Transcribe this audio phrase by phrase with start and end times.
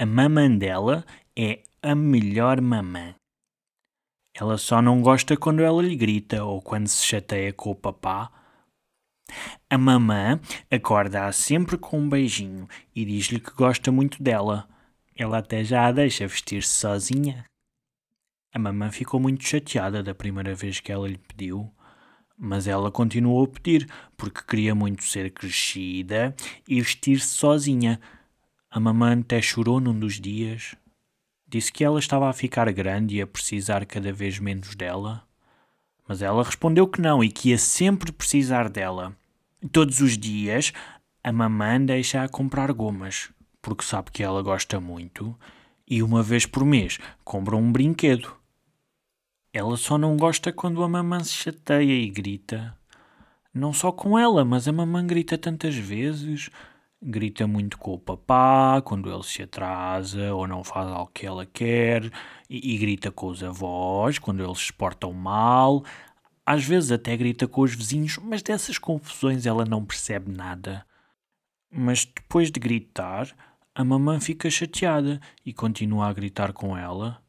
[0.00, 1.04] A mamã dela
[1.36, 3.14] é a melhor mamã.
[4.34, 8.32] Ela só não gosta quando ela lhe grita ou quando se chateia com o papá.
[9.68, 10.40] A mamã
[10.70, 12.66] acorda-a sempre com um beijinho
[12.96, 14.66] e diz-lhe que gosta muito dela.
[15.14, 17.44] Ela até já a deixa vestir-se sozinha.
[18.54, 21.70] A mamã ficou muito chateada da primeira vez que ela lhe pediu,
[22.38, 23.86] mas ela continuou a pedir
[24.16, 26.34] porque queria muito ser crescida
[26.66, 28.00] e vestir-se sozinha.
[28.70, 30.74] A mamã até chorou num dos dias.
[31.48, 35.22] Disse que ela estava a ficar grande e a precisar cada vez menos dela.
[36.06, 39.16] Mas ela respondeu que não e que ia sempre precisar dela.
[39.72, 40.72] Todos os dias,
[41.22, 43.30] a mamã deixa-a comprar gomas
[43.62, 45.36] porque sabe que ela gosta muito,
[45.86, 48.34] e uma vez por mês compra um brinquedo.
[49.52, 52.76] Ela só não gosta quando a mamã se chateia e grita.
[53.52, 56.50] Não só com ela, mas a mamã grita tantas vezes.
[57.02, 61.46] Grita muito com o papá quando ele se atrasa ou não faz algo que ela
[61.46, 62.04] quer,
[62.48, 65.82] e, e grita com os avós quando eles se portam mal.
[66.44, 70.84] Às vezes até grita com os vizinhos, mas dessas confusões ela não percebe nada.
[71.72, 73.34] Mas depois de gritar,
[73.74, 77.22] a mamã fica chateada e continua a gritar com ela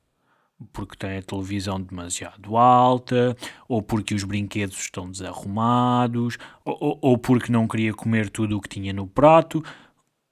[0.72, 3.36] porque tem a televisão demasiado alta,
[3.68, 8.70] ou porque os brinquedos estão desarrumados, ou, ou, porque não queria comer tudo o que
[8.70, 9.64] tinha no prato.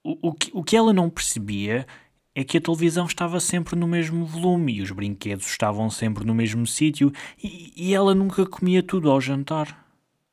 [0.03, 1.85] O, o, que, o que ela não percebia
[2.33, 6.33] é que a televisão estava sempre no mesmo volume e os brinquedos estavam sempre no
[6.33, 7.11] mesmo sítio
[7.44, 9.85] e, e ela nunca comia tudo ao jantar.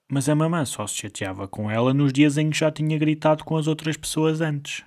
[0.08, 3.44] Mas a mamã só se chateava com ela nos dias em que já tinha gritado
[3.44, 4.84] com as outras pessoas antes.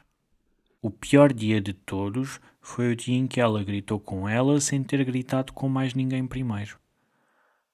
[0.82, 4.84] O pior dia de todos foi o dia em que ela gritou com ela sem
[4.84, 6.78] ter gritado com mais ninguém primeiro.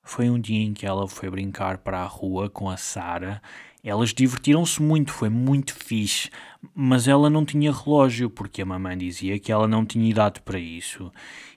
[0.01, 3.41] Foi um dia em que ela foi brincar para a rua com a Sara.
[3.83, 6.29] Elas divertiram-se muito, foi muito fixe,
[6.73, 10.57] mas ela não tinha relógio porque a mamãe dizia que ela não tinha idade para
[10.57, 11.11] isso.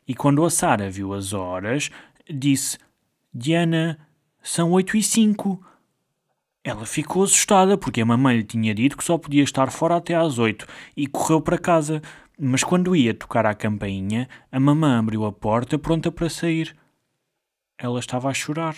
[0.07, 1.91] E quando a Sara viu as horas,
[2.29, 2.77] disse:
[3.33, 4.01] Diana,
[4.43, 5.65] são oito e cinco.
[6.65, 10.17] Ela ficou assustada porque a mamãe lhe tinha dito que só podia estar fora até
[10.17, 10.67] às oito
[10.97, 12.03] e correu para casa.
[12.41, 16.77] Mas quando ia tocar à campainha, a mamã abriu a porta pronta para sair.
[17.77, 18.77] Ela estava a chorar.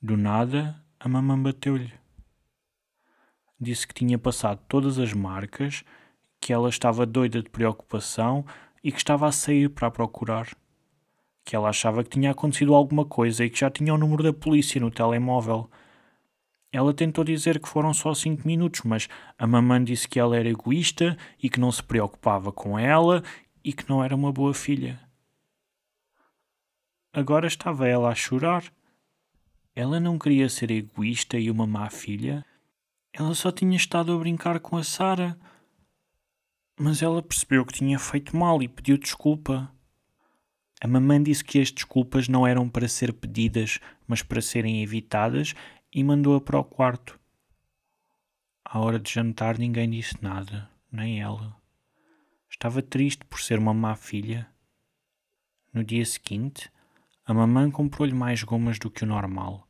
[0.00, 1.92] Do nada, a mamã bateu-lhe.
[3.58, 5.82] Disse que tinha passado todas as marcas,
[6.40, 8.44] que ela estava doida de preocupação
[8.84, 10.56] e que estava a sair para a procurar.
[11.44, 14.32] Que ela achava que tinha acontecido alguma coisa e que já tinha o número da
[14.32, 15.68] polícia no telemóvel
[16.72, 20.48] ela tentou dizer que foram só cinco minutos, mas a mamãe disse que ela era
[20.48, 23.22] egoísta e que não se preocupava com ela
[23.64, 25.00] e que não era uma boa filha.
[27.12, 28.70] Agora estava ela a chorar.
[29.74, 32.44] Ela não queria ser egoísta e uma má filha.
[33.12, 35.38] Ela só tinha estado a brincar com a Sara.
[36.78, 39.72] Mas ela percebeu que tinha feito mal e pediu desculpa.
[40.78, 45.54] A mamãe disse que as desculpas não eram para ser pedidas, mas para serem evitadas
[45.96, 47.18] e mandou-a para o quarto.
[48.62, 51.56] À hora de jantar ninguém disse nada, nem ela.
[52.50, 54.46] Estava triste por ser uma má filha.
[55.72, 56.70] No dia seguinte,
[57.24, 59.66] a mamãe comprou-lhe mais gomas do que o normal,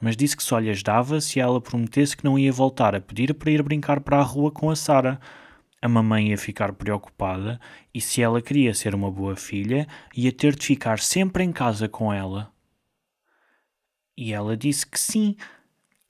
[0.00, 3.34] mas disse que só lhes dava se ela prometesse que não ia voltar a pedir
[3.34, 5.20] para ir brincar para a rua com a Sara.
[5.82, 7.60] A mamãe ia ficar preocupada
[7.92, 11.86] e, se ela queria ser uma boa filha, ia ter de ficar sempre em casa
[11.86, 12.50] com ela.
[14.20, 15.34] E ela disse que sim.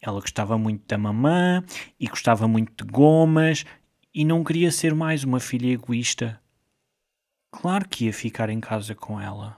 [0.02, 1.62] Ela gostava muito da mamã
[1.98, 3.64] e gostava muito de gomas
[4.12, 6.42] e não queria ser mais uma filha egoísta.
[7.52, 9.56] Claro que ia ficar em casa com ela.